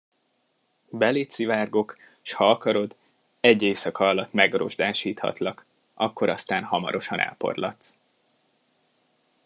Beléd 0.89 1.29
szivárgok, 1.31 1.97
s 2.21 2.33
ha 2.33 2.49
akarod, 2.49 2.95
egy 3.39 3.61
éjszaka 3.61 4.07
alatt 4.09 4.33
megrozsdásíthatlak, 4.33 5.65
akkor 5.93 6.29
aztán 6.29 6.63
hamarosan 6.63 7.19
elporladsz. 7.19 7.97